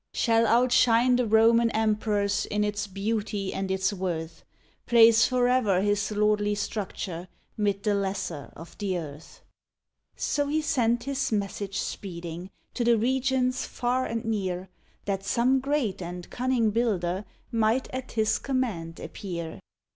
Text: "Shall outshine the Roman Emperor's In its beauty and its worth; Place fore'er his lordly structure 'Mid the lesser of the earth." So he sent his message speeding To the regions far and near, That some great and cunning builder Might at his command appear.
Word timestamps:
"Shall 0.13 0.47
outshine 0.47 1.15
the 1.17 1.27
Roman 1.27 1.69
Emperor's 1.69 2.47
In 2.47 2.63
its 2.63 2.87
beauty 2.87 3.53
and 3.53 3.69
its 3.69 3.93
worth; 3.93 4.43
Place 4.87 5.27
fore'er 5.27 5.81
his 5.81 6.09
lordly 6.09 6.55
structure 6.55 7.27
'Mid 7.55 7.83
the 7.83 7.93
lesser 7.93 8.51
of 8.55 8.75
the 8.79 8.97
earth." 8.97 9.43
So 10.15 10.47
he 10.47 10.63
sent 10.63 11.03
his 11.03 11.31
message 11.31 11.77
speeding 11.77 12.49
To 12.73 12.83
the 12.83 12.97
regions 12.97 13.67
far 13.67 14.07
and 14.07 14.25
near, 14.25 14.69
That 15.05 15.23
some 15.23 15.59
great 15.59 16.01
and 16.01 16.27
cunning 16.31 16.71
builder 16.71 17.23
Might 17.51 17.87
at 17.93 18.13
his 18.13 18.39
command 18.39 18.99
appear. 18.99 19.59